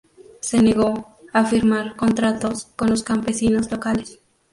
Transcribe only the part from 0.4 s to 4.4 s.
negó a firmar contratos con los campesinos locales.